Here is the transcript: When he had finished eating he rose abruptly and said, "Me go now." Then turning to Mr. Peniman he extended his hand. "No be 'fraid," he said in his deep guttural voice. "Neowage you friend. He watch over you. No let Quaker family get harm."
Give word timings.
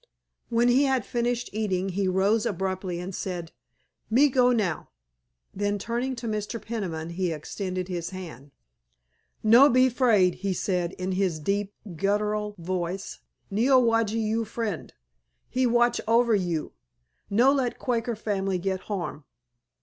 When 0.49 0.67
he 0.67 0.85
had 0.85 1.05
finished 1.05 1.51
eating 1.53 1.89
he 1.89 2.07
rose 2.07 2.47
abruptly 2.47 2.99
and 2.99 3.13
said, 3.13 3.51
"Me 4.09 4.29
go 4.29 4.51
now." 4.51 4.89
Then 5.53 5.77
turning 5.77 6.15
to 6.15 6.27
Mr. 6.27 6.59
Peniman 6.59 7.11
he 7.11 7.31
extended 7.31 7.87
his 7.87 8.09
hand. 8.09 8.49
"No 9.43 9.69
be 9.69 9.89
'fraid," 9.89 10.33
he 10.41 10.53
said 10.53 10.93
in 10.93 11.11
his 11.11 11.39
deep 11.39 11.75
guttural 11.97 12.55
voice. 12.57 13.19
"Neowage 13.51 14.09
you 14.13 14.43
friend. 14.43 14.91
He 15.47 15.67
watch 15.67 16.01
over 16.07 16.33
you. 16.33 16.71
No 17.29 17.53
let 17.53 17.77
Quaker 17.77 18.15
family 18.15 18.57
get 18.57 18.79
harm." 18.89 19.25